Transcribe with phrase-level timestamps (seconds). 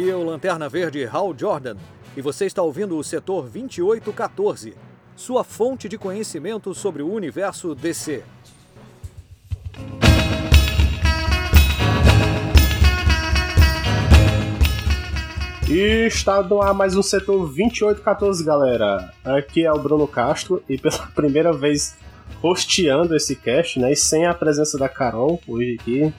[0.00, 1.76] Aqui é o Lanterna Verde Hal Jordan
[2.16, 4.72] e você está ouvindo o setor 2814,
[5.14, 8.22] sua fonte de conhecimento sobre o universo DC.
[15.68, 19.12] E está no ar mais um setor 2814, galera.
[19.22, 21.94] Aqui é o Bruno Castro e pela primeira vez
[22.42, 23.92] hosteando esse cast, né?
[23.92, 26.14] E sem a presença da Carol hoje aqui.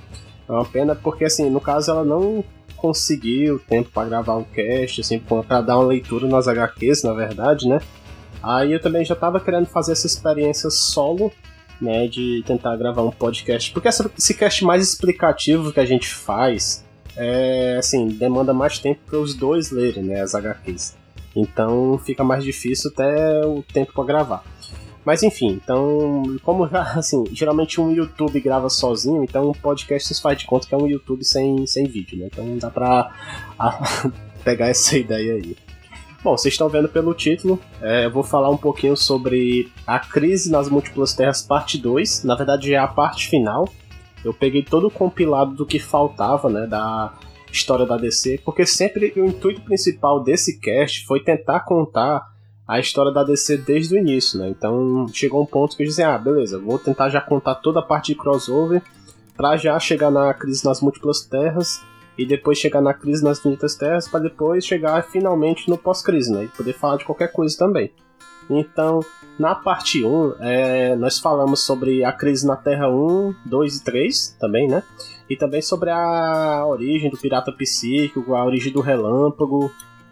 [0.48, 2.44] É uma pena porque, assim, no caso ela não
[2.82, 7.68] conseguiu tempo para gravar o cast, assim, para dar uma leitura nas HQs, na verdade,
[7.68, 7.80] né?
[8.42, 11.32] Aí eu também já tava querendo fazer essa experiência solo,
[11.80, 12.08] né?
[12.08, 13.72] De tentar gravar um podcast.
[13.72, 16.84] Porque esse cast mais explicativo que a gente faz
[17.16, 20.96] é, assim, demanda mais tempo para os dois lerem, né, as HQs.
[21.36, 24.44] Então fica mais difícil até o tempo para gravar.
[25.06, 26.64] Mas enfim, então, como
[26.96, 30.78] assim, geralmente um YouTube grava sozinho, então um podcast se faz de conta que é
[30.78, 32.28] um YouTube sem, sem vídeo, né?
[32.32, 33.12] Então dá pra
[33.58, 34.10] a,
[34.44, 35.56] pegar essa ideia aí.
[36.24, 40.52] Bom, vocês estão vendo pelo título, é, eu vou falar um pouquinho sobre a crise
[40.52, 43.68] nas múltiplas terras parte 2, na verdade é a parte final,
[44.24, 47.12] eu peguei todo o compilado do que faltava, né, da
[47.52, 52.32] história da DC, porque sempre o intuito principal desse cast foi tentar contar
[52.72, 54.48] a história da DC desde o início, né?
[54.48, 57.84] Então chegou um ponto que eu disse, ah, beleza, vou tentar já contar toda a
[57.84, 58.82] parte de crossover
[59.36, 61.82] para já chegar na crise nas múltiplas terras
[62.18, 66.46] e depois chegar na crise nas infinitas terras para depois chegar finalmente no pós-crise, né?
[66.46, 67.92] E poder falar de qualquer coisa também.
[68.50, 69.02] Então,
[69.38, 74.38] na parte 1, é, nós falamos sobre a crise na Terra 1, 2 e 3
[74.40, 74.82] também, né?
[75.30, 79.70] E também sobre a origem do pirata psíquico, a origem do relâmpago.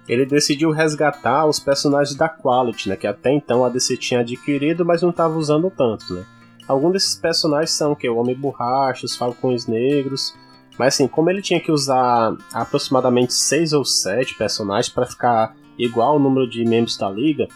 [0.09, 2.95] Ele decidiu resgatar os personagens da Quality, né?
[2.95, 6.25] Que até então a DC tinha adquirido, mas não estava usando tanto, né?
[6.67, 10.35] Alguns desses personagens são que o Homem Borracha, os Falcões Negros.
[10.79, 16.13] Mas assim, como ele tinha que usar aproximadamente 6 ou 7 personagens para ficar igual
[16.13, 17.47] ao número de membros da liga,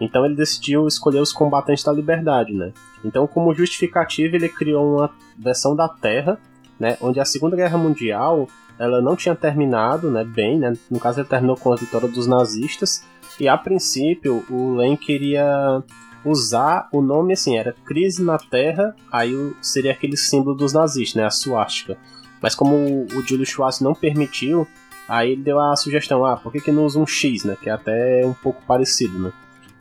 [0.00, 2.72] então ele decidiu escolher os combatentes da liberdade, né?
[3.04, 6.38] Então, como justificativa, ele criou uma versão da Terra,
[6.78, 8.48] né, onde a Segunda Guerra Mundial
[8.80, 10.72] ela não tinha terminado, né, bem, né?
[10.90, 13.04] No caso, ele terminou com a vitória dos nazistas.
[13.38, 15.82] E a princípio, o Len queria
[16.24, 21.26] usar o nome assim, era Crise na Terra, aí seria aquele símbolo dos nazistas, né,
[21.26, 21.98] a suástica.
[22.40, 22.74] Mas como
[23.14, 24.66] o Júlio Schwartz não permitiu,
[25.06, 27.68] aí ele deu a sugestão, ah, por que, que não usa um X, né, que
[27.68, 29.32] é até um pouco parecido, né.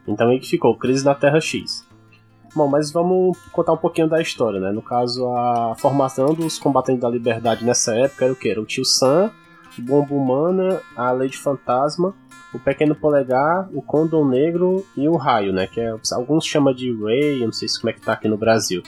[0.05, 1.87] Então aí que ficou, Crise na Terra X.
[2.55, 4.71] Bom, mas vamos contar um pouquinho da história, né?
[4.71, 8.49] No caso, a formação dos combatentes da liberdade nessa época era o que?
[8.49, 9.31] Era o Tio Sam,
[9.77, 12.13] o Bomba Humana, a Lady Fantasma,
[12.53, 15.67] o Pequeno Polegar, o Condom Negro e o Raio, né?
[15.67, 18.27] Que é, alguns chamam de Ray, eu não sei se como é que tá aqui
[18.27, 18.81] no Brasil.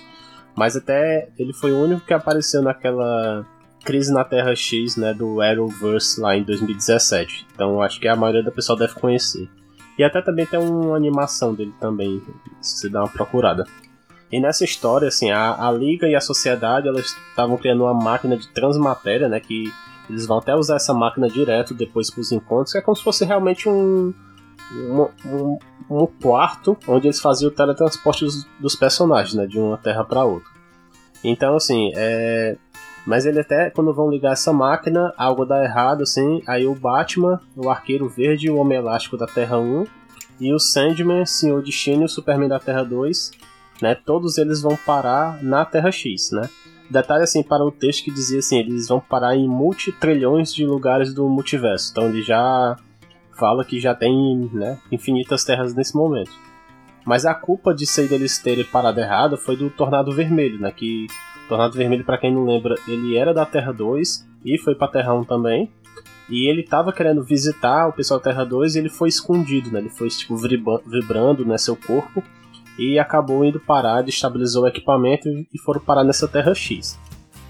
[0.56, 3.46] Mas até ele foi o único que apareceu naquela
[3.84, 5.14] Crise na Terra X, né?
[5.14, 7.48] Do Arrowverse lá em 2017.
[7.54, 9.50] Então acho que a maioria da pessoa deve conhecer.
[9.98, 12.22] E até também tem uma animação dele também,
[12.62, 13.66] se você dá uma procurada.
[14.32, 18.38] E nessa história, assim, a, a Liga e a Sociedade, elas estavam criando uma máquina
[18.38, 19.72] de transmatéria, né, que
[20.10, 23.04] eles vão até usar essa máquina direto depois para os encontros, que é como se
[23.04, 24.14] fosse realmente um,
[24.74, 25.60] um, um,
[25.90, 30.24] um quarto onde eles faziam o teletransporte dos, dos personagens, né, de uma terra para
[30.24, 30.50] outra.
[31.24, 32.58] Então, assim, é,
[33.06, 36.42] mas ele até, quando vão ligar essa máquina, algo dá errado, assim.
[36.48, 39.86] Aí o Batman, o Arqueiro Verde, o Homem Elástico da Terra 1
[40.40, 43.32] e o Sandman, Senhor Destino e o Superman da Terra 2,
[43.82, 43.96] né?
[43.96, 46.50] Todos eles vão parar na Terra X, né?
[46.90, 51.14] Detalhe assim para o texto que dizia assim, eles vão parar em multitrilhões de lugares
[51.14, 51.90] do multiverso.
[51.92, 52.76] Então ele já
[53.40, 56.32] fala que já tem, né, infinitas terras nesse momento.
[57.06, 61.08] Mas a culpa de ser deles terem parado errado foi do Tornado Vermelho, né, que
[61.52, 65.14] Tornado Vermelho, para quem não lembra, ele era da Terra 2 e foi pra Terra
[65.14, 65.70] 1 também.
[66.30, 69.80] E ele tava querendo visitar o pessoal da Terra 2 e ele foi escondido, né?
[69.80, 72.24] Ele foi tipo, vibrando né, seu corpo
[72.80, 76.98] e acabou indo parar, destabilizou o equipamento e foram parar nessa Terra X.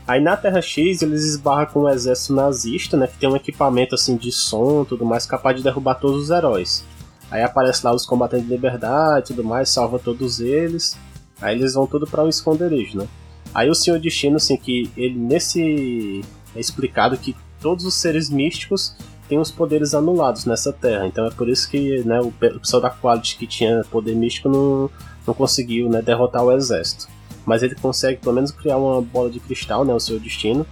[0.07, 3.05] Aí na Terra X eles esbarram com o um exército nazista, né?
[3.05, 6.83] Que tem um equipamento assim de som tudo mais capaz de derrubar todos os heróis.
[7.29, 10.97] Aí aparece lá os combatentes de liberdade tudo mais, salva todos eles.
[11.39, 13.07] Aí eles vão tudo para um esconderijo, né?
[13.53, 16.21] Aí o Senhor Destino, assim, que ele nesse.
[16.55, 18.95] É explicado que todos os seres místicos
[19.29, 21.07] têm os poderes anulados nessa terra.
[21.07, 24.89] Então é por isso que né, o pessoal da Quality que tinha poder místico não,
[25.25, 27.07] não conseguiu né, derrotar o exército.
[27.45, 30.65] Mas ele consegue pelo menos criar uma bola de cristal, né, o seu destino,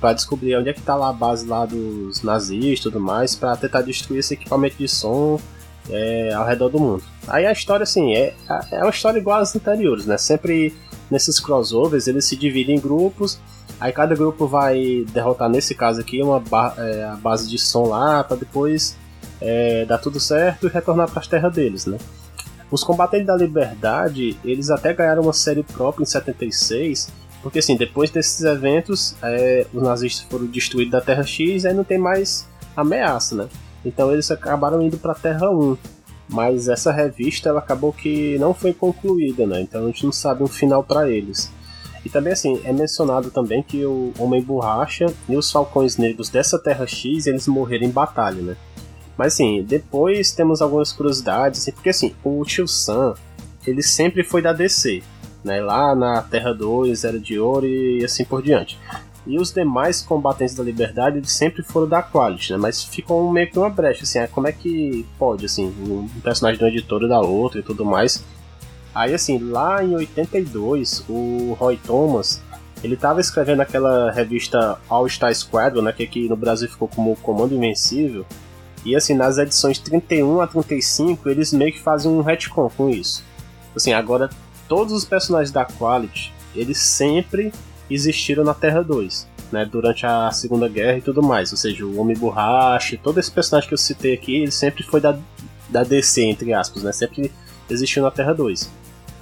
[0.00, 3.36] para descobrir onde é que está lá a base lá dos nazis e tudo mais,
[3.36, 5.38] para tentar destruir esse equipamento de som
[5.90, 7.02] é, ao redor do mundo.
[7.28, 8.34] Aí a história, assim, é,
[8.72, 10.16] é uma história igual às anteriores, né?
[10.16, 10.74] Sempre
[11.10, 13.38] nesses crossovers eles se dividem em grupos
[13.78, 17.86] Aí cada grupo vai derrotar, nesse caso aqui, uma ba é, a base de som
[17.88, 18.96] lá, para depois
[19.40, 21.98] é, dar tudo certo e retornar para as terras deles, né?
[22.70, 27.12] Os Combatentes da Liberdade, eles até ganharam uma série própria em 76,
[27.42, 31.84] porque assim, depois desses eventos, é, os nazistas foram destruídos da Terra X aí não
[31.84, 33.48] tem mais ameaça, né?
[33.84, 35.76] Então eles acabaram indo para a Terra 1.
[36.28, 39.60] Mas essa revista ela acabou que não foi concluída, né?
[39.60, 41.50] Então a gente não sabe um final para eles.
[42.04, 46.58] E também assim, é mencionado também que o Homem Borracha e os Falcões Negros dessa
[46.58, 48.56] Terra X, eles morreram em batalha, né?
[49.16, 53.14] Mas assim, depois temos algumas curiosidades, assim, porque assim, o Tio Sam,
[53.66, 55.02] ele sempre foi da DC,
[55.42, 55.60] né?
[55.60, 58.78] Lá na Terra 2, Era de Ouro e assim por diante.
[59.26, 62.58] E os demais combatentes da liberdade sempre foram da Quality, né?
[62.58, 66.58] Mas ficou meio que uma brecha, assim, é, como é que pode, assim, um personagem
[66.58, 68.22] de uma editora da outra e tudo mais.
[68.94, 72.40] Aí, assim, lá em 82, o Roy Thomas,
[72.84, 75.92] ele estava escrevendo aquela revista All Star Squadron, né?
[75.92, 78.24] Que aqui no Brasil ficou como Comando Invencível.
[78.84, 83.24] E, assim, nas edições 31 a 35, eles meio que fazem um retcon com isso.
[83.74, 84.30] Assim, agora,
[84.68, 87.52] todos os personagens da Quality, eles sempre
[87.90, 91.52] existiram na Terra 2, né, durante a Segunda Guerra e tudo mais.
[91.52, 95.00] Ou seja, o Homem Borracha, todo esse personagem que eu citei aqui, ele sempre foi
[95.00, 95.18] da,
[95.68, 97.32] da DC, entre aspas, né, sempre
[97.70, 98.70] existiu na Terra 2.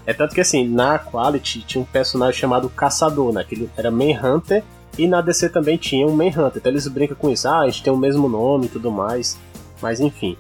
[0.07, 3.91] É tanto que assim, na Quality tinha um personagem chamado Caçador, né, que ele era
[3.91, 4.63] Manhunter,
[4.97, 6.57] e na DC também tinha um Manhunter.
[6.57, 9.39] Então eles brincam com isso, ah, a gente tem o mesmo nome e tudo mais,
[9.81, 10.37] mas enfim.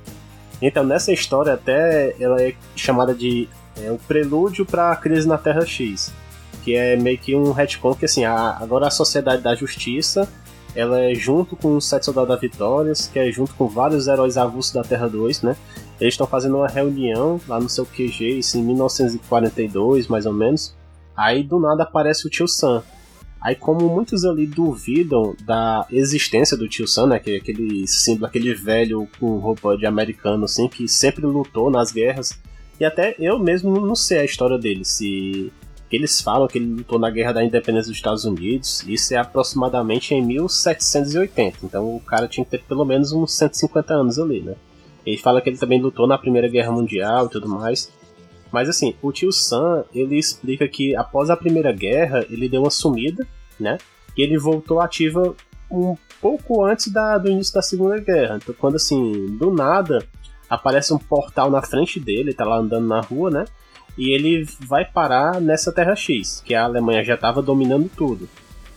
[0.62, 3.48] Então nessa história até ela é chamada de
[3.82, 6.12] é, o prelúdio para a crise na Terra X
[6.64, 10.26] que é meio que um retcon que assim, a, agora a Sociedade da Justiça,
[10.74, 14.36] ela é junto com os Sete Soldados da Vitórias, que é junto com vários heróis
[14.36, 15.56] avulsos da Terra 2, né?
[16.00, 20.74] Eles estão fazendo uma reunião lá no seu QG, isso em 1942, mais ou menos.
[21.16, 22.82] Aí do nada aparece o Tio Sam.
[23.40, 28.26] Aí como muitos ali duvidam da existência do Tio Sam, né, que é aquele símbolo,
[28.26, 32.30] aquele velho com roupa de americano assim, que sempre lutou nas guerras,
[32.80, 35.52] e até eu mesmo não sei a história dele, se
[35.94, 39.16] que eles falam que ele lutou na Guerra da Independência dos Estados Unidos, isso é
[39.16, 44.40] aproximadamente em 1780, então o cara tinha que ter pelo menos uns 150 anos ali,
[44.40, 44.56] né?
[45.06, 47.92] Ele fala que ele também lutou na Primeira Guerra Mundial e tudo mais.
[48.50, 52.70] Mas assim, o tio Sam, ele explica que após a Primeira Guerra, ele deu uma
[52.70, 53.24] sumida,
[53.60, 53.78] né?
[54.16, 55.36] E ele voltou ativa
[55.70, 58.40] um pouco antes da, do início da Segunda Guerra.
[58.42, 60.04] Então quando assim, do nada,
[60.50, 63.44] aparece um portal na frente dele, tá lá andando na rua, né?
[63.96, 68.28] E ele vai parar nessa Terra X, que a Alemanha já estava dominando tudo.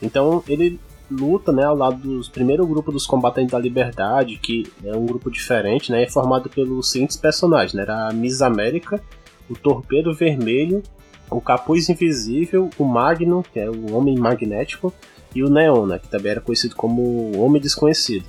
[0.02, 0.80] Então ele
[1.10, 5.32] luta né, ao lado do primeiro grupo dos combatentes da liberdade, que é um grupo
[5.32, 9.02] diferente, né, é formado pelos seguintes personagens, né, era a Miss América,
[9.50, 10.84] o Torpedo Vermelho,
[11.30, 14.94] o Capuz Invisível, o Magnum, que é o Homem Magnético,
[15.34, 18.26] e o Neon, né, que também era conhecido como Homem Desconhecido.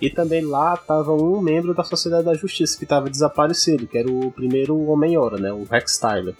[0.00, 4.10] E também lá estava um membro da Sociedade da Justiça que estava desaparecido, que era
[4.10, 6.34] o primeiro Homem-Hora, né, o Rex Tyler.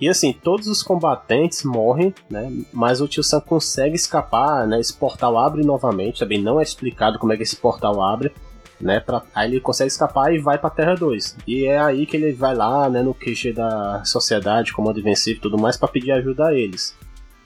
[0.00, 2.52] E assim, todos os combatentes morrem, né?
[2.72, 4.78] Mas o Tio Sam consegue escapar, né?
[4.78, 8.32] Esse portal abre novamente, também não é explicado como é que esse portal abre,
[8.80, 9.00] né?
[9.00, 11.38] Pra, aí ele consegue escapar e vai pra Terra 2.
[11.48, 15.42] E é aí que ele vai lá, né, no QG da sociedade, comando invencível e
[15.42, 16.94] tudo mais, para pedir ajuda a eles.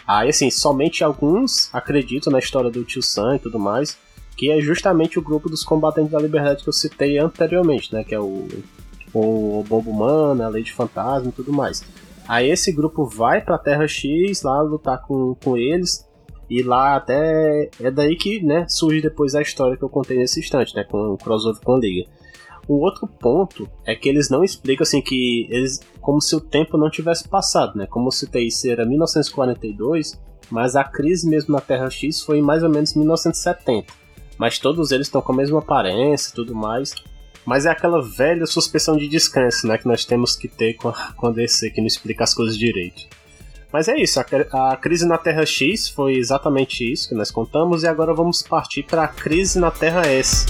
[0.06, 3.96] Aí assim, somente alguns acreditam na história do Tio Sam e tudo mais
[4.36, 8.05] que é justamente o grupo dos combatentes da liberdade que eu citei anteriormente, né?
[8.05, 8.48] Que é o,
[9.12, 11.84] o Bombo Humano, a Lei Fantasma e tudo mais.
[12.27, 16.08] Aí esse grupo vai pra Terra X lá lutar com, com eles.
[16.48, 20.41] E lá até é daí que né, surge depois a história que eu contei nesse
[20.41, 20.84] instante, né?
[20.84, 22.08] Com o crossover com a Liga.
[22.69, 25.81] O outro ponto é que eles não explicam assim que eles.
[26.01, 27.86] como se o tempo não tivesse passado, né?
[27.86, 30.20] Como citei, isso era 1942,
[30.51, 34.02] mas a crise mesmo na Terra X foi em mais ou menos 1970
[34.43, 36.93] mas todos eles estão com a mesma aparência e tudo mais.
[37.46, 40.93] Mas é aquela velha suspensão de descanso, né, que nós temos que ter com a,
[41.17, 43.03] com a DC, que não explica as coisas direito.
[43.72, 47.84] Mas é isso, a, a, crise na Terra X foi exatamente isso que nós contamos,
[47.84, 50.46] e agora vamos partir para a crise na Terra S.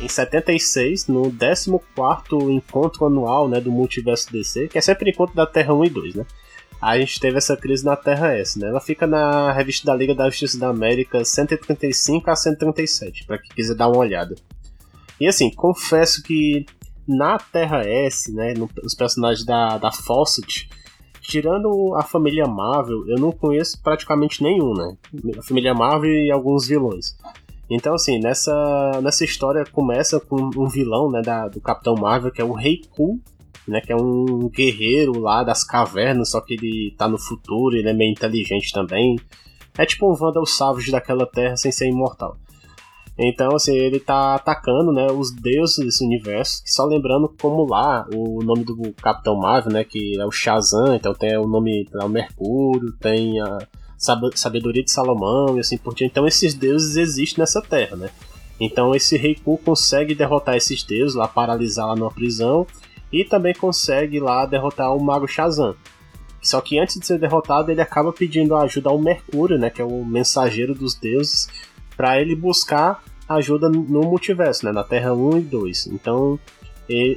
[0.00, 5.44] Em 76, no 14 encontro anual né, do Multiverso DC, que é sempre encontro da
[5.44, 6.26] Terra 1 e 2, né?
[6.80, 8.68] A gente teve essa crise na Terra S, né?
[8.68, 13.50] Ela fica na revista da Liga da Justiça da América 135 a 137, para quem
[13.54, 14.34] quiser dar uma olhada.
[15.20, 16.64] E assim, confesso que
[17.06, 20.70] na Terra S, né, os personagens da, da Fawcett,
[21.20, 24.96] tirando a família Marvel, eu não conheço praticamente nenhum, né?
[25.38, 27.16] A família Marvel e alguns vilões.
[27.68, 32.40] Então, assim, nessa, nessa história começa com um vilão, né, da, do Capitão Marvel, que
[32.40, 33.20] é o Rei Cool,
[33.70, 33.80] né?
[33.80, 37.94] Que é um guerreiro lá das cavernas, só que ele tá no futuro, ele é
[37.94, 39.16] meio inteligente também.
[39.78, 42.36] É tipo um Vandal Savage daquela terra sem ser imortal.
[43.22, 46.62] Então, assim, ele tá atacando, né, os deuses desse universo.
[46.64, 51.12] Só lembrando como lá, o nome do Capitão Marvel, né, que é o Shazam, então
[51.12, 53.58] tem o nome, o Mercúrio, tem a
[54.34, 56.12] sabedoria de Salomão e assim por diante.
[56.12, 58.10] Então esses deuses existem nessa terra, né?
[58.58, 62.66] Então esse Rei Ku consegue derrotar esses deuses, lá paralisar lá numa prisão,
[63.12, 65.74] e também consegue lá derrotar o Mago Shazam.
[66.42, 69.84] Só que antes de ser derrotado, ele acaba pedindo ajuda ao Mercúrio, né, que é
[69.84, 71.48] o mensageiro dos deuses,
[71.96, 75.86] para ele buscar ajuda no multiverso, né, na Terra 1 e 2.
[75.88, 76.38] Então,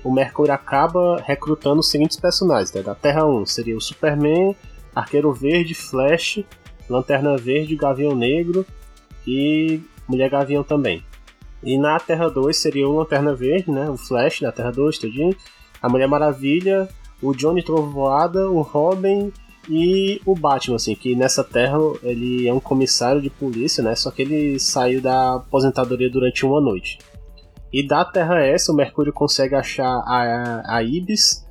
[0.04, 4.56] o Mercúrio acaba recrutando os seguintes personagens, né, da Terra 1 seria o Superman,
[4.94, 6.44] Arqueiro Verde, Flash,
[6.90, 8.66] Lanterna Verde, Gavião Negro
[9.26, 11.02] e Mulher Gavião também.
[11.64, 15.36] E na Terra 2 seria o Lanterna Verde, né, o Flash da Terra 2, tudinho,
[15.84, 16.88] a Mulher Maravilha,
[17.22, 19.34] o Johnny Trovoada, o Robin
[19.70, 23.94] e o Batman, assim, que nessa terra ele é um comissário de polícia, né?
[23.94, 27.00] Só que ele saiu da aposentadoria durante uma noite.
[27.72, 31.46] E da Terra S, o Mercúrio consegue achar a, a Ibis,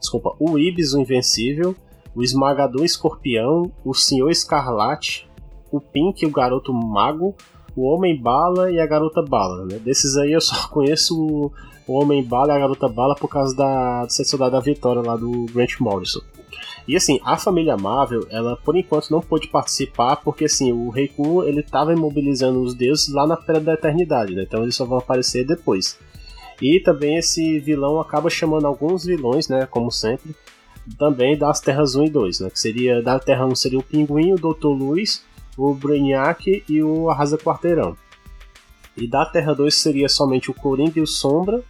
[0.00, 1.76] desculpa, o Ibis, o Invencível,
[2.12, 5.28] o Esmagador Escorpião, o Senhor Escarlate,
[5.70, 7.36] o Pink, o Garoto Mago,
[7.76, 9.64] o Homem Bala e a Garota Bala.
[9.64, 9.78] Né?
[9.78, 11.52] Desses aí eu só conheço o,
[11.86, 15.46] o Homem Bala e a Garota Bala por causa da, do da Vitória lá do
[15.52, 16.20] Grant Morrison.
[16.86, 21.42] E assim, a família Marvel, ela por enquanto não pôde participar porque assim, o Reiku
[21.42, 24.42] ele tava imobilizando os deuses lá na Pedra da Eternidade, né?
[24.42, 25.98] Então eles só vão aparecer depois.
[26.60, 30.34] E também esse vilão acaba chamando alguns vilões, né, como sempre,
[30.98, 32.50] também das Terras 1 e 2, né?
[32.50, 34.66] Que seria da Terra 1 seria o Pinguim, o Dr.
[34.66, 35.24] Luz,
[35.56, 37.96] o Brainiac e o Arrasa Quarteirão.
[38.96, 41.62] E da Terra 2 seria somente o Coringa e o Sombra.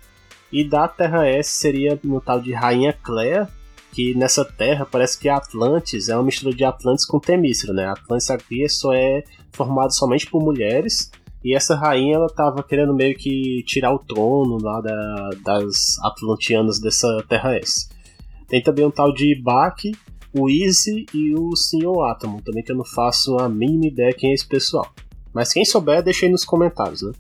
[0.52, 3.48] E da Terra S seria no tal de Rainha Clea,
[3.92, 7.86] que nessa terra parece que Atlantis é uma mistura de Atlantis com Temícera, né?
[7.86, 11.10] Atlantis aqui só é formado somente por mulheres
[11.44, 16.80] e essa rainha ela tava querendo meio que tirar o trono lá da, das Atlantianas
[16.80, 17.88] dessa terra S.
[18.48, 19.92] Tem também um tal de Bak,
[20.34, 24.30] o Easy e o Senhor Atomo, também que eu não faço a mínima ideia quem
[24.30, 24.86] é esse pessoal.
[25.32, 27.12] Mas quem souber, deixa aí nos comentários, né?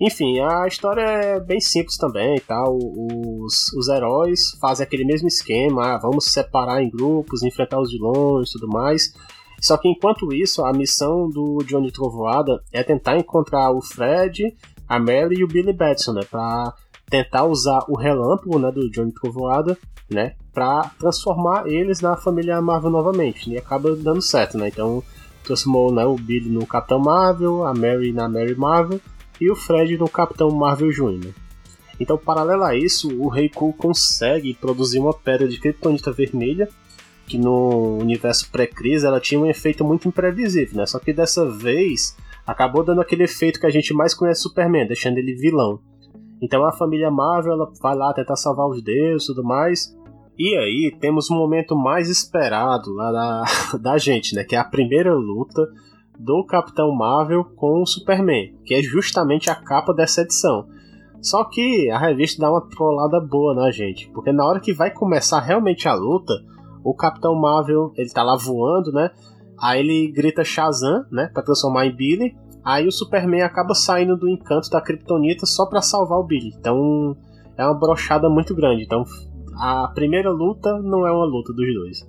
[0.00, 2.78] Enfim, a história é bem simples também tal.
[2.78, 7.92] Os, os heróis fazem aquele mesmo esquema, ah, vamos se separar em grupos, enfrentar os
[7.92, 9.12] vilões e tudo mais.
[9.60, 14.56] Só que enquanto isso, a missão do Johnny Trovoada é tentar encontrar o Fred,
[14.88, 16.22] a Mary e o Billy Batson, né?
[16.30, 16.72] Pra
[17.10, 19.76] tentar usar o relâmpago né, do Johnny Trovoada,
[20.10, 20.34] né?
[20.52, 23.50] Pra transformar eles na família Marvel novamente.
[23.50, 24.68] E acaba dando certo, né?
[24.68, 25.02] Então
[25.44, 29.00] transformou né, o Billy no Capitão Marvel, a Mary na Mary Marvel
[29.40, 31.32] e o Fred no Capitão Marvel Jr.
[31.98, 36.66] Então, paralelo a isso, o Rei Cool consegue produzir uma pedra de kryptonita vermelha,
[37.26, 40.86] que no universo pré-crise ela tinha um efeito muito imprevisível, né?
[40.86, 42.16] Só que dessa vez
[42.46, 45.78] acabou dando aquele efeito que a gente mais conhece Superman, deixando ele vilão.
[46.42, 49.94] Então a família Marvel ela vai lá tentar salvar os deuses e tudo mais.
[50.42, 53.44] E aí temos o um momento mais esperado lá da,
[53.78, 54.42] da gente, né?
[54.42, 55.68] Que é a primeira luta
[56.18, 60.66] do Capitão Marvel com o Superman, que é justamente a capa dessa edição.
[61.20, 64.90] Só que a revista dá uma trollada boa na gente, porque na hora que vai
[64.90, 66.32] começar realmente a luta,
[66.82, 69.10] o Capitão Marvel, ele tá lá voando, né?
[69.60, 72.34] Aí ele grita Shazam, né, para transformar em Billy.
[72.64, 76.54] Aí o Superman acaba saindo do encanto da Kryptonita só para salvar o Billy.
[76.58, 77.14] Então
[77.58, 78.84] é uma brochada muito grande.
[78.84, 79.04] Então
[79.60, 82.08] a primeira luta não é uma luta dos dois.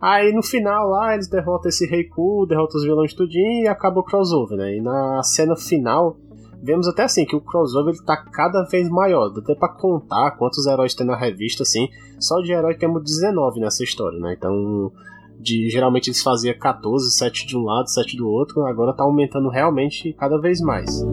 [0.00, 4.00] Aí no final lá eles derrotam esse Rei Ku, derrotam os vilões tudinho e acaba
[4.00, 4.76] o crossover, né?
[4.76, 6.16] E na cena final
[6.62, 9.28] vemos até assim que o crossover ele tá cada vez maior.
[9.30, 11.88] Dá até pra contar quantos heróis tem na revista, assim.
[12.18, 14.34] Só de herói temos 19 nessa história, né?
[14.38, 14.92] Então,
[15.40, 18.64] de, geralmente eles faziam 14, 7 de um lado, 7 do outro.
[18.64, 21.04] Agora tá aumentando realmente cada vez mais.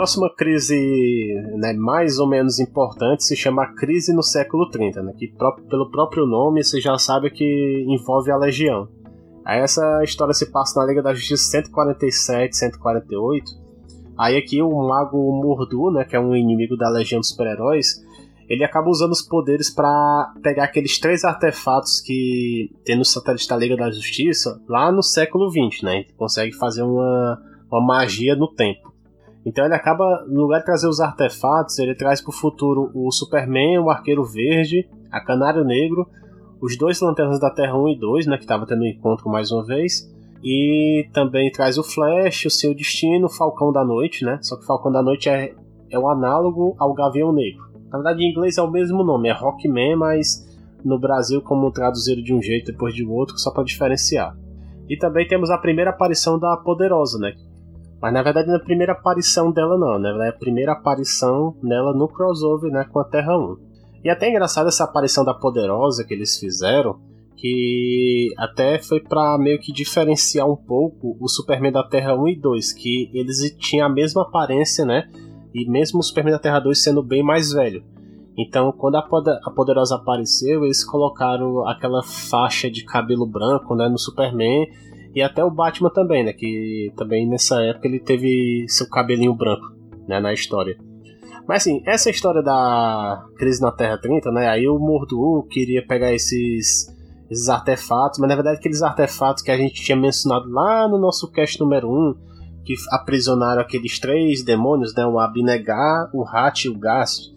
[0.00, 0.74] Próxima crise
[1.58, 5.30] né, mais ou menos importante se chama Crise no século 30, né, que
[5.68, 8.88] pelo próprio nome você já sabe que envolve a Legião.
[9.44, 13.44] Aí essa história se passa na Liga da Justiça 147, 148.
[14.18, 18.02] Aí aqui o Mago Mordu, né, que é um inimigo da Legião dos Super-Heróis,
[18.48, 23.56] ele acaba usando os poderes para pegar aqueles três artefatos que tem no satélite da
[23.58, 25.96] Liga da Justiça lá no século 20, né?
[25.96, 27.38] Ele consegue fazer uma,
[27.70, 28.89] uma magia no tempo.
[29.44, 33.10] Então ele acaba, no lugar de trazer os artefatos, ele traz para o futuro o
[33.10, 36.06] Superman, o Arqueiro Verde, a Canário Negro,
[36.60, 39.50] os dois Lanternas da Terra 1 e 2, né, que estava tendo um encontro mais
[39.50, 40.06] uma vez,
[40.42, 44.38] E também traz o Flash, o seu destino, o Falcão da Noite, né?
[44.40, 45.54] Só que o Falcão da Noite é,
[45.90, 47.62] é o análogo ao Gavião Negro.
[47.90, 50.48] Na verdade, em inglês é o mesmo nome, é Rockman, mas
[50.82, 54.34] no Brasil, como traduziram de um jeito depois de outro, só para diferenciar.
[54.88, 57.34] E também temos a primeira aparição da Poderosa, né?
[58.00, 60.26] Mas na verdade não é a primeira aparição dela não, né?
[60.26, 63.56] É a primeira aparição nela no crossover, né, com a Terra 1.
[64.02, 66.98] E até engraçado essa aparição da Poderosa que eles fizeram,
[67.36, 72.36] que até foi para meio que diferenciar um pouco o Superman da Terra 1 e
[72.36, 75.08] 2, que eles tinham a mesma aparência, né?
[75.54, 77.82] E mesmo o Superman da Terra 2 sendo bem mais velho.
[78.38, 84.66] Então, quando a Poderosa apareceu, eles colocaram aquela faixa de cabelo branco, né, no Superman
[85.14, 89.66] e até o Batman também, né, que também nessa época ele teve seu cabelinho branco,
[90.06, 90.76] né, na história.
[91.48, 96.12] Mas assim, essa história da crise na Terra 30, né, aí o Mordu queria pegar
[96.12, 96.88] esses
[97.30, 101.30] esses artefatos, mas na verdade aqueles artefatos que a gente tinha mencionado lá no nosso
[101.30, 102.14] cast número 1,
[102.64, 107.30] que aprisionaram aqueles três demônios, né, o Abnegar, o Hat e o Gast.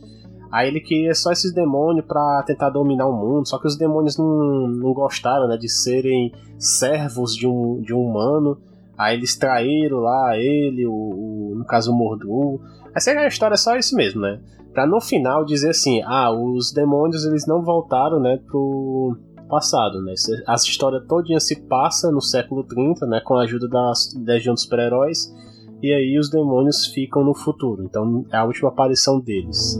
[0.53, 4.19] Aí ele queria só esses demônios para tentar dominar o mundo, só que os demônios
[4.19, 8.59] não, não gostaram, né, de serem servos de um, de um humano.
[8.95, 12.61] Aí eles traíram lá ele, o, o no caso o Mordu.
[12.93, 14.39] Essa é a história é só isso mesmo, né?
[14.71, 19.17] Pra no final dizer assim, ah, os demônios eles não voltaram, né, pro
[19.49, 20.13] passado, né?
[20.13, 24.61] Essa história todinha se passa no século 30, né, com a ajuda das Legião dos
[24.61, 25.33] Super-Heróis,
[25.81, 27.83] e aí os demônios ficam no futuro.
[27.83, 29.79] Então é a última aparição deles.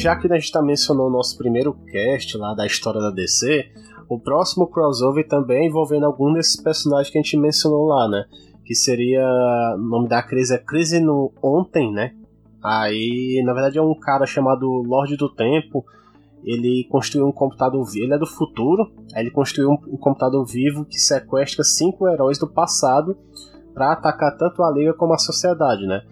[0.00, 3.70] Já que a gente tá mencionou o nosso primeiro cast lá da história da DC,
[4.08, 8.24] o próximo crossover também envolvendo algum desses personagens que a gente mencionou lá, né?
[8.64, 9.22] Que seria.
[9.74, 12.14] O nome da crise é Crise no Ontem, né?
[12.62, 15.84] Aí, na verdade, é um cara chamado Lorde do Tempo.
[16.42, 18.06] Ele construiu um computador vivo.
[18.06, 18.90] Ele é do futuro.
[19.14, 23.16] Aí ele construiu um, um computador vivo que sequestra cinco heróis do passado
[23.74, 26.02] para atacar tanto a Liga como a sociedade, né?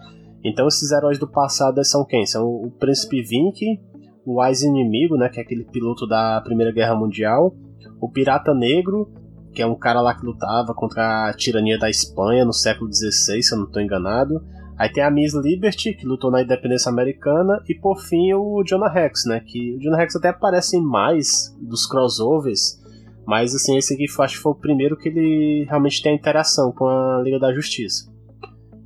[0.45, 2.27] Então esses heróis do passado são quem?
[2.27, 3.81] São o Príncipe Vink,
[4.25, 5.29] o Wise Inimigo, né?
[5.29, 7.55] Que é aquele piloto da Primeira Guerra Mundial.
[8.01, 9.11] O Pirata Negro,
[9.53, 13.43] que é um cara lá que lutava contra a tirania da Espanha no século XVI,
[13.43, 14.41] se eu não estou enganado.
[14.79, 18.89] Aí tem a Miss Liberty, que lutou na independência americana, e por fim o Jonah
[18.89, 19.41] Rex, né?
[19.45, 22.81] Que o Jonah Rex até aparece em mais dos crossovers,
[23.27, 26.71] mas assim, esse aqui acho que foi o primeiro que ele realmente tem a interação
[26.71, 28.09] com a Liga da Justiça.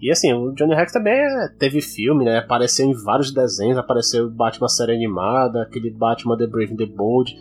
[0.02, 2.38] E assim, o Johnny Rex também é, teve filme, né?
[2.38, 7.32] Apareceu em vários desenhos, apareceu Batman série animada, aquele Batman The Brave and the Bold,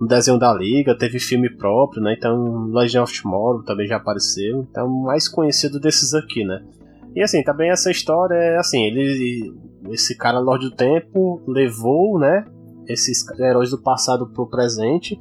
[0.00, 2.14] no desenho da Liga, teve filme próprio, né?
[2.18, 4.66] Então, Legend of Tomorrow também já apareceu.
[4.68, 6.60] Então, mais conhecido desses aqui, né?
[7.14, 9.54] E assim, também essa história é assim, ele
[9.90, 12.44] esse cara Lorde do Tempo levou, né,
[12.86, 15.18] esses heróis do passado pro presente.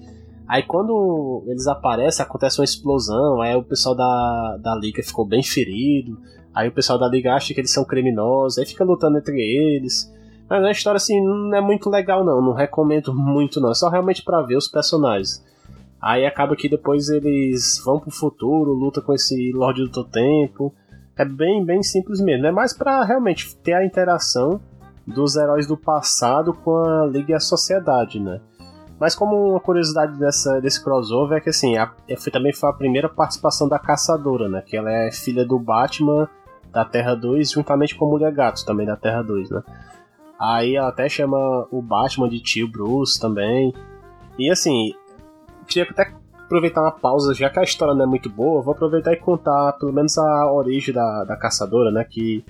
[0.48, 5.44] Aí quando eles aparecem, acontece uma explosão, aí o pessoal da, da Liga ficou bem
[5.44, 6.18] ferido.
[6.58, 10.12] Aí o pessoal da Liga acha que eles são criminosos, aí fica lutando entre eles.
[10.50, 13.90] Mas a história assim não é muito legal não, não recomendo muito não, é só
[13.90, 15.46] realmente para ver os personagens.
[16.02, 20.74] Aí acaba que depois eles vão pro futuro, luta com esse Lorde do Tempo.
[21.16, 22.48] É bem, bem simples mesmo.
[22.48, 24.60] É mais para realmente ter a interação
[25.06, 28.42] dos heróis do passado com a Liga e a Sociedade, né?
[29.00, 32.74] Mas como uma curiosidade dessa, desse crossover é que assim, a, foi, também foi a
[32.74, 34.64] primeira participação da Caçadora, né?
[34.66, 36.28] Que ela é filha do Batman
[36.78, 39.64] da Terra 2, juntamente com a Mulher Gato, também da Terra 2, né?
[40.40, 43.74] Aí ela até chama o Batman de tio Bruce também.
[44.38, 44.94] E assim,
[45.68, 49.12] queria até aproveitar uma pausa, já que a história não é muito boa, vou aproveitar
[49.12, 52.04] e contar pelo menos a origem da, da caçadora, né?
[52.08, 52.46] Que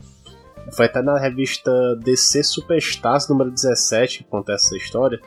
[0.74, 5.22] foi até na revista DC Superstars número 17 que conta essa história.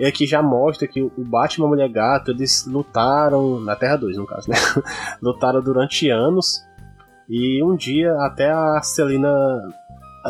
[0.00, 3.94] E aqui já mostra que o Batman e a Mulher Gato, eles lutaram, na Terra
[3.94, 4.56] 2 no caso, né?
[5.22, 6.65] lutaram durante anos.
[7.28, 9.28] E um dia até a Celina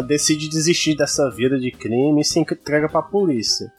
[0.06, 3.72] decide desistir dessa vida de crime e se entrega para a polícia.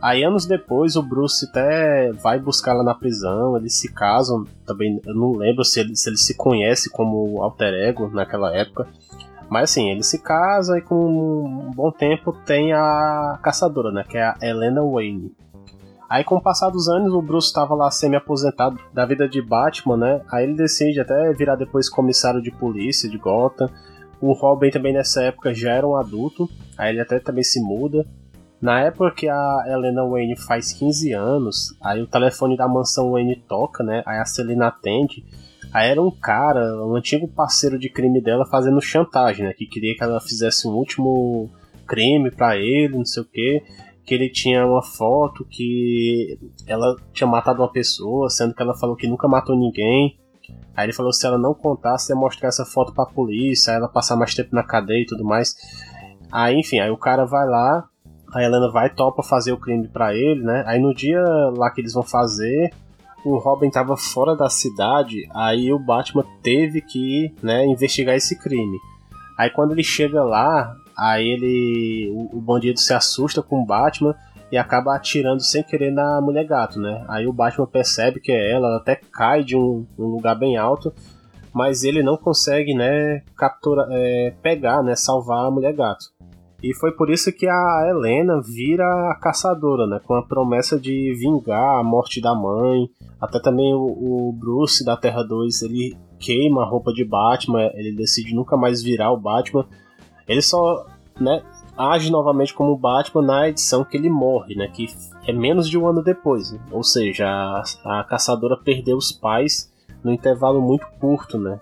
[0.00, 4.98] Aí anos depois o Bruce até vai buscar ela na prisão, eles se casam, também
[5.04, 8.88] eu não lembro se ele se conhece como alter ego naquela época.
[9.50, 14.04] Mas assim, ele se casa e com um bom tempo tem a caçadora, né?
[14.08, 15.34] Que é a Helena Wayne.
[16.10, 19.96] Aí com o passar dos anos, o Bruce estava lá semi-aposentado da vida de Batman,
[19.96, 20.20] né?
[20.28, 23.70] Aí ele decide até virar depois comissário de polícia de Gotham.
[24.20, 28.04] O Robin também nessa época já era um adulto, aí ele até também se muda.
[28.60, 33.36] Na época que a Helena Wayne faz 15 anos, aí o telefone da mansão Wayne
[33.48, 34.02] toca, né?
[34.04, 35.24] Aí a Selena atende.
[35.72, 39.52] Aí era um cara, um antigo parceiro de crime dela fazendo chantagem, né?
[39.52, 41.48] Que queria que ela fizesse um último
[41.86, 43.62] crime para ele, não sei o quê.
[44.10, 48.96] Que ele tinha uma foto que ela tinha matado uma pessoa, sendo que ela falou
[48.96, 50.18] que nunca matou ninguém.
[50.76, 54.16] Aí ele falou se ela não contasse, ia mostrar essa foto pra polícia, ela passar
[54.16, 55.54] mais tempo na cadeia e tudo mais.
[56.32, 57.88] Aí, enfim, aí o cara vai lá,
[58.34, 60.64] a Helena vai topa fazer o crime para ele, né?
[60.66, 61.22] Aí no dia
[61.56, 62.72] lá que eles vão fazer,
[63.24, 68.76] o Robin tava fora da cidade, aí o Batman teve que, né, investigar esse crime.
[69.38, 74.14] Aí quando ele chega lá, aí ele o, bandido se assusta com o Batman
[74.52, 77.02] e acaba atirando sem querer na mulher gato, né?
[77.08, 80.58] Aí o Batman percebe que é ela, ela até cai de um, um lugar bem
[80.58, 80.92] alto,
[81.54, 86.04] mas ele não consegue, né, capturar, é, pegar, né, salvar a mulher gato.
[86.62, 89.98] E foi por isso que a Helena vira a caçadora, né?
[90.04, 92.86] Com a promessa de vingar a morte da mãe.
[93.18, 93.78] Até também o,
[94.28, 98.82] o Bruce da Terra 2, ele queima a roupa de Batman, ele decide nunca mais
[98.82, 99.66] virar o Batman.
[100.28, 100.86] Ele só,
[101.22, 101.42] né,
[101.76, 104.68] age novamente como Batman na edição que ele morre, né?
[104.68, 104.86] Que
[105.26, 106.52] é menos de um ano depois.
[106.52, 106.60] Né?
[106.70, 111.60] Ou seja, a, a caçadora perdeu os pais no intervalo muito curto, né?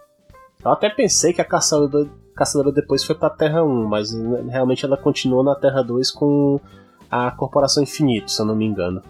[0.65, 4.85] Eu até pensei que a caçadora Caçadora depois foi pra Terra 1, mas né, realmente
[4.85, 6.61] ela continuou na Terra 2 com
[7.11, 9.03] a Corporação Infinito, se eu não me engano.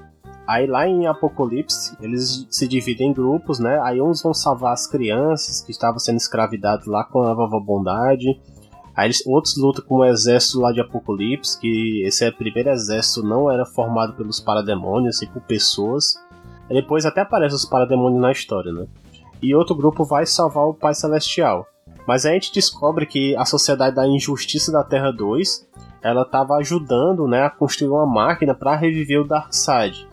[0.46, 3.78] Aí lá em Apocalipse, eles se dividem em grupos, né?
[3.82, 8.40] Aí uns vão salvar as crianças que estavam sendo escravizadas lá com a Vovó Bondade.
[8.98, 13.22] Aí eles, outros lutam com o exército lá de Apocalipse, que esse é primeiro exército
[13.22, 16.16] não era formado pelos parademônios, e por pessoas.
[16.68, 18.88] Aí depois até aparecem os parademônios na história, né?
[19.40, 21.64] E outro grupo vai salvar o Pai Celestial.
[22.08, 25.68] Mas a gente descobre que a Sociedade da Injustiça da Terra 2
[26.02, 30.07] ela estava ajudando né, a construir uma máquina para reviver o Darkseid.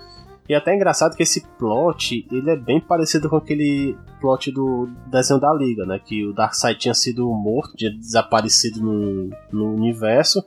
[0.47, 4.87] E é até engraçado que esse plot ele é bem parecido com aquele plot do
[5.07, 5.99] desenho da Liga, né?
[6.03, 10.43] Que o Darkseid tinha sido morto, tinha desaparecido no, no universo.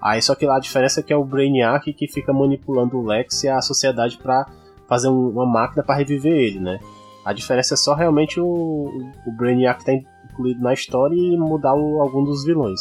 [0.00, 3.04] Aí só que lá a diferença é que é o Brainiac que fica manipulando o
[3.04, 4.46] Lex e a sociedade para
[4.88, 6.78] fazer um, uma máquina para reviver ele, né?
[7.24, 12.00] A diferença é só realmente o, o Brainiac tá incluído na história e mudar o,
[12.00, 12.80] algum dos vilões.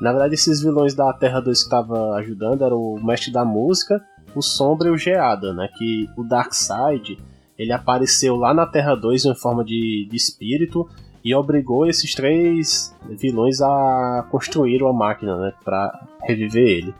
[0.00, 4.02] Na verdade, esses vilões da Terra 2 que estavam ajudando eram o Mestre da Música,
[4.34, 5.68] o Sombra e o Geada, né?
[5.76, 7.18] Que o Darkseid
[7.58, 10.88] ele apareceu lá na Terra 2 em forma de, de espírito
[11.22, 15.52] e obrigou esses três vilões a construir uma máquina, né?
[15.62, 16.94] Pra reviver ele.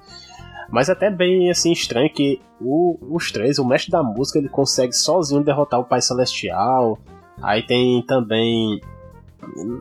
[0.70, 4.48] Mas é até bem assim estranho que o, os três, o mestre da música, ele
[4.48, 6.98] consegue sozinho derrotar o Pai Celestial.
[7.42, 8.80] Aí tem também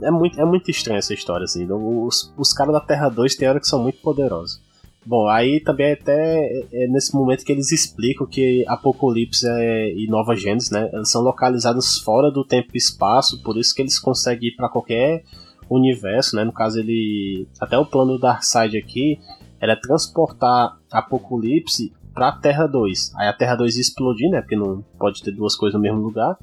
[0.01, 1.67] é muito, é muito estranha essa história, assim.
[1.69, 4.61] Os, os caras da Terra 2 tem hora que são muito poderosos.
[5.05, 10.07] Bom, aí também é até é nesse momento que eles explicam que Apocalipse é, e
[10.07, 14.49] Nova Gênesis, né, são localizados fora do tempo e espaço, por isso que eles conseguem
[14.49, 15.23] ir para qualquer
[15.69, 19.19] universo, né, no caso ele, até o plano do Darkseid aqui,
[19.59, 24.83] era transportar Apocalipse para Terra 2, aí a Terra 2 ia explodir, né, porque não
[24.99, 26.37] pode ter duas coisas no mesmo lugar,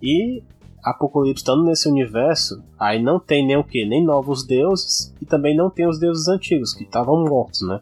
[0.00, 0.42] e
[0.84, 3.84] Apocalipse estando nesse universo, aí não tem nem o que?
[3.84, 7.80] Nem novos deuses e também não tem os deuses antigos, que estavam mortos, né?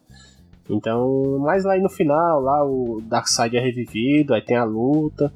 [0.68, 5.32] Então, mas lá no final, lá o Darkseid é revivido, aí tem a luta,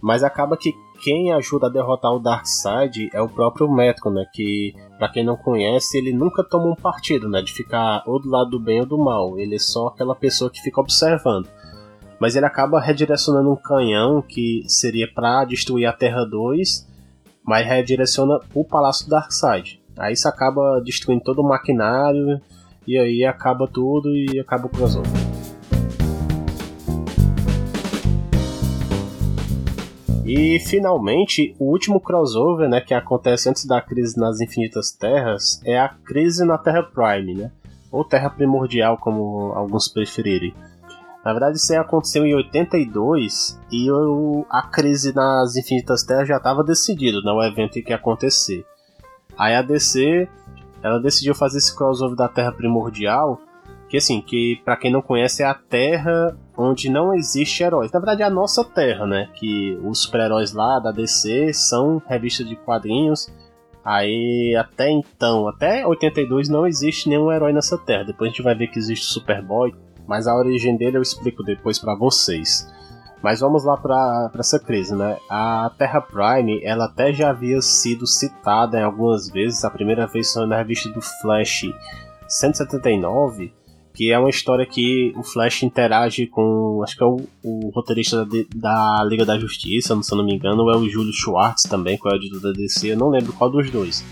[0.00, 4.26] mas acaba que quem ajuda a derrotar o Darkseid é o próprio Metro, né?
[4.32, 7.42] Que, para quem não conhece, ele nunca toma um partido, né?
[7.42, 9.38] De ficar ou do lado do bem ou do mal.
[9.38, 11.48] Ele é só aquela pessoa que fica observando.
[12.18, 16.90] Mas ele acaba redirecionando um canhão que seria para destruir a Terra 2
[17.50, 19.82] mas redireciona o Palácio Darkseid.
[19.98, 22.40] Aí isso acaba destruindo todo o maquinário
[22.86, 25.10] e aí acaba tudo e acaba o crossover.
[30.32, 35.76] E finalmente, o último crossover, né, que acontece antes da crise nas Infinitas Terras, é
[35.76, 37.50] a crise na Terra Prime, né?
[37.90, 40.54] Ou Terra Primordial, como alguns preferirem.
[41.24, 46.36] Na verdade, isso aí aconteceu em 82 e o, a crise nas Infinitas Terras já
[46.36, 48.64] estava decidido, né, o evento que ia acontecer.
[49.36, 50.28] Aí a DC,
[50.82, 53.40] ela decidiu fazer esse crossover da Terra Primordial,
[53.88, 57.90] que assim, que para quem não conhece é a Terra onde não existe heróis.
[57.90, 62.48] Na verdade é a nossa Terra, né, que os super-heróis lá da DC são revistas
[62.48, 63.28] de quadrinhos.
[63.84, 68.04] Aí até então, até 82 não existe nenhum herói nessa Terra.
[68.04, 69.74] Depois a gente vai ver que existe o Superboy,
[70.06, 72.68] mas a origem dele eu explico depois para vocês.
[73.22, 75.18] Mas vamos lá para essa crise, né?
[75.28, 79.64] A Terra Prime, ela até já havia sido citada em algumas vezes.
[79.64, 81.66] A primeira vez foi na revista do Flash
[82.26, 83.52] 179,
[83.92, 88.24] que é uma história que o Flash interage com, acho que é o, o roteirista
[88.24, 91.64] da, da, Liga da Justiça, se eu não me engano, ou é o Júlio Schwartz
[91.64, 94.02] também, que é o editor da DC, eu não lembro qual dos dois.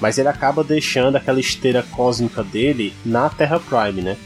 [0.00, 4.16] Mas ele acaba deixando aquela esteira cósmica dele na Terra Prime, né?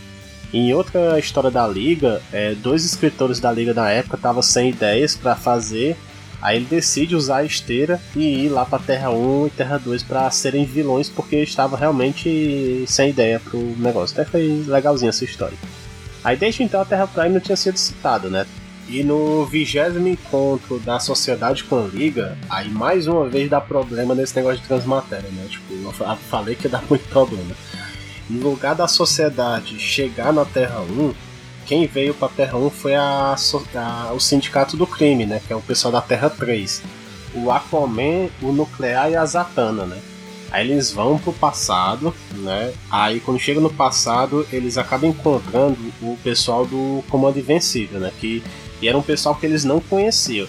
[0.53, 5.17] Em outra história da Liga, é, dois escritores da Liga da época estavam sem ideias
[5.17, 5.97] para fazer.
[6.43, 10.03] Aí ele decide usar a esteira e ir lá para Terra 1 e Terra 2
[10.03, 14.21] para serem vilões porque estava realmente sem ideia pro negócio.
[14.21, 15.57] Até foi legalzinha essa história.
[16.23, 18.45] Aí desde então a Terra Prime não tinha sido citada, né?
[18.89, 24.15] E no vigésimo encontro da sociedade com a Liga, aí mais uma vez dá problema
[24.15, 25.47] nesse negócio de transmatéria, né?
[25.49, 27.55] Tipo, eu falei que dá muito problema.
[28.29, 31.15] No lugar da sociedade chegar na Terra 1,
[31.67, 33.35] quem veio pra Terra 1 foi a,
[33.75, 35.41] a, o Sindicato do Crime, né?
[35.47, 36.83] Que é o pessoal da Terra 3.
[37.35, 39.99] O Aquaman, o Nuclear e a Zatanna, né?
[40.51, 42.75] Aí eles vão pro passado, né?
[42.91, 48.13] Aí quando chega no passado, eles acabam encontrando o pessoal do Comando Invencível, né?
[48.21, 48.43] Que
[48.83, 50.47] e era um pessoal que eles não conheciam.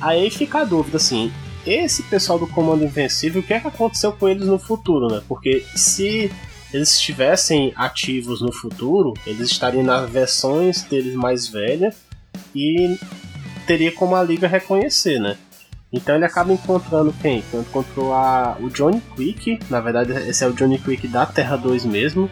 [0.00, 1.32] Aí fica a dúvida assim,
[1.64, 5.22] esse pessoal do Comando Invencível, o que é que aconteceu com eles no futuro, né?
[5.28, 6.30] Porque se
[6.72, 11.94] eles estivessem ativos no futuro, eles estariam nas versões deles mais velha
[12.54, 12.98] e
[13.66, 15.36] teria como a liga reconhecer, né?
[15.92, 17.38] Então ele acaba encontrando quem?
[17.38, 21.56] Então encontrou a, o Johnny Quick, na verdade esse é o Johnny Quick da Terra
[21.56, 22.30] 2 mesmo.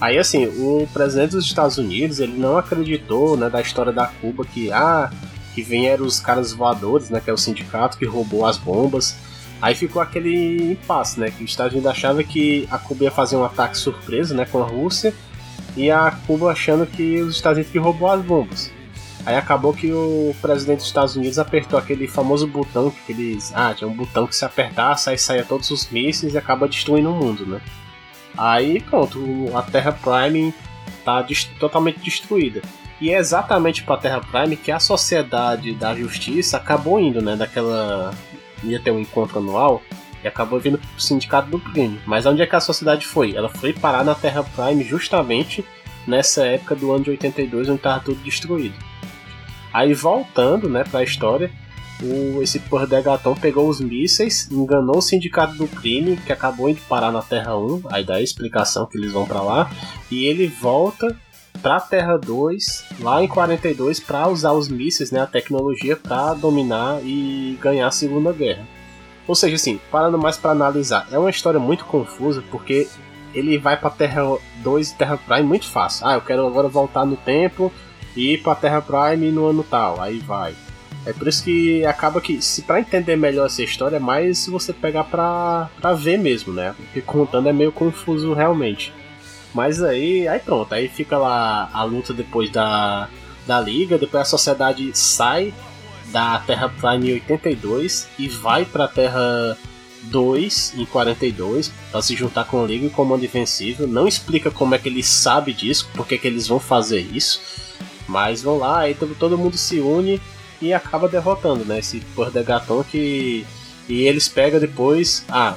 [0.00, 4.44] Aí assim, o presidente dos Estados Unidos, ele não acreditou, né, da história da Cuba
[4.44, 5.10] que ah,
[5.54, 9.16] que vieram os caras voadores, né, que é o sindicato que roubou as bombas.
[9.60, 11.30] Aí ficou aquele impasse, né?
[11.30, 14.44] Que os Estados Unidos achava que a Cuba ia fazer um ataque surpresa, né?
[14.44, 15.14] Com a Rússia.
[15.76, 18.70] E a Cuba achando que os Estados Unidos que roubou as bombas.
[19.26, 23.52] Aí acabou que o presidente dos Estados Unidos apertou aquele famoso botão que eles.
[23.54, 27.10] Ah, tinha um botão que se apertasse, aí saia todos os mísseis e acaba destruindo
[27.10, 27.60] o mundo, né?
[28.38, 29.18] Aí pronto,
[29.54, 30.54] a Terra Prime
[31.04, 32.62] tá dest totalmente destruída.
[33.00, 37.34] E é exatamente para a Terra Prime que a Sociedade da Justiça acabou indo, né?
[37.34, 38.14] Daquela
[38.72, 39.82] ia ter um encontro anual
[40.22, 42.00] e acabou vindo pro sindicato do crime.
[42.06, 43.34] Mas onde é que a sociedade foi?
[43.34, 45.64] Ela foi parar na Terra Prime justamente
[46.06, 48.74] nessa época do ano de 82, onde estava tudo destruído.
[49.72, 51.50] Aí voltando, né, para a história,
[52.02, 57.10] o, esse Pordegaton pegou os mísseis, enganou o sindicato do crime, que acabou indo parar
[57.10, 59.70] na Terra 1, aí dá a explicação que eles vão para lá,
[60.10, 61.16] e ele volta
[61.66, 67.00] para Terra 2, lá em 42, para usar os mísseis, né, a tecnologia para dominar
[67.02, 68.64] e ganhar a Segunda Guerra.
[69.26, 72.86] Ou seja, assim, parando mais para analisar, é uma história muito confusa porque
[73.34, 74.22] ele vai para Terra
[74.62, 76.06] 2 e Terra Prime muito fácil.
[76.06, 77.72] Ah, eu quero agora voltar no tempo
[78.14, 80.54] e ir para Terra Prime no ano tal, aí vai.
[81.04, 84.72] É por isso que acaba que, se para entender melhor essa história, é mais você
[84.72, 86.76] pegar pra, pra ver mesmo, né?
[86.76, 88.94] Porque contando é meio confuso realmente.
[89.56, 93.08] Mas aí, aí pronto, aí fica lá a luta depois da,
[93.46, 95.54] da liga, depois a sociedade sai
[96.12, 99.56] da Terra Prime em 82 e vai pra Terra
[100.02, 103.88] 2 em 42 para se juntar com a Liga e Comando Invencível.
[103.88, 107.40] Não explica como é que ele sabe disso, porque que eles vão fazer isso.
[108.06, 110.20] Mas vão lá, aí todo mundo se une
[110.60, 111.78] e acaba derrotando, né?
[111.78, 112.02] Esse
[112.44, 113.46] Gaton que
[113.88, 115.54] e eles pegam depois, ah,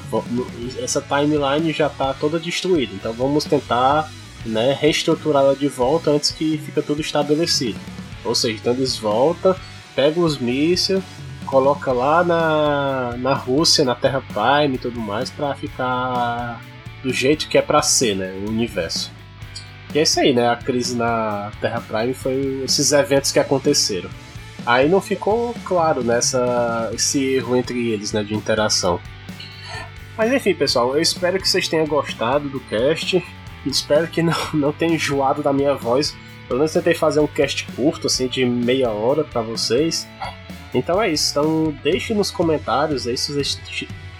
[0.81, 4.11] essa timeline já está toda destruída, então vamos tentar
[4.45, 7.79] né, reestruturá-la de volta antes que fica tudo estabelecido.
[8.23, 9.55] Ou seja, então eles voltam,
[9.95, 11.03] pegam os mísseis,
[11.45, 16.61] coloca lá na, na Rússia, na Terra Prime e tudo mais, para ficar
[17.01, 19.11] do jeito que é para ser, né, o universo.
[19.93, 20.47] E é isso aí, né?
[20.47, 24.09] A crise na Terra Prime foi esses eventos que aconteceram.
[24.69, 28.99] Aí não ficou claro nessa esse erro entre eles, né, de interação.
[30.15, 33.19] Mas enfim, pessoal, eu espero que vocês tenham gostado do cast.
[33.65, 36.15] Espero que não, não tenha enjoado da minha voz.
[36.47, 40.07] Pelo menos tentei fazer um cast curto, assim, de meia hora para vocês.
[40.71, 41.31] Então é isso.
[41.31, 43.59] Então deixe nos comentários aí se vocês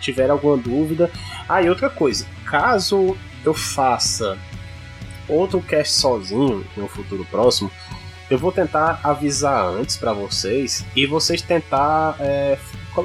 [0.02, 1.12] tiverem alguma dúvida.
[1.48, 4.36] Ah, e outra coisa, caso eu faça
[5.28, 7.72] outro cast sozinho um futuro próximo,
[8.30, 12.58] eu vou tentar avisar antes para vocês e vocês tentar é,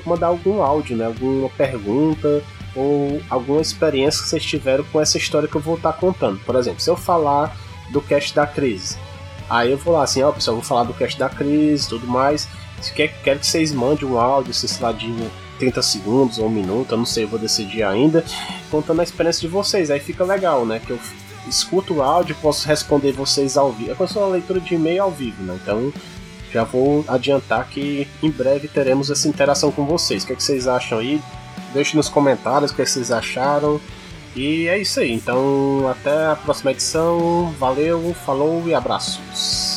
[0.05, 1.07] mandar algum áudio, né?
[1.07, 2.43] Alguma pergunta
[2.77, 6.39] ou alguma experiência que vocês tiveram com essa história que eu vou estar contando.
[6.41, 7.57] Por exemplo, se eu falar
[7.91, 8.97] do cast da crise,
[9.49, 12.07] aí eu vou lá assim, ó, pessoal, eu vou falar do cast da crise, tudo
[12.07, 12.49] mais.
[12.83, 15.11] Se quer, quero que vocês mandem um áudio, sei lá, de
[15.59, 18.25] 30 segundos ou um minuto, eu não sei, eu vou decidir ainda,
[18.71, 19.91] contando a experiência de vocês.
[19.91, 20.81] Aí fica legal, né?
[20.85, 20.99] Que eu
[21.49, 24.03] escuto o áudio, posso responder vocês ao vivo.
[24.03, 25.59] É se uma leitura de e-mail ao vivo, né?
[25.63, 25.93] Então
[26.53, 30.23] já vou adiantar que em breve teremos essa interação com vocês.
[30.23, 31.21] O que, é que vocês acham aí?
[31.73, 33.81] Deixe nos comentários o que, é que vocês acharam.
[34.37, 35.13] E é isso aí.
[35.13, 37.53] Então até a próxima edição.
[37.59, 39.74] Valeu, falou e abraços.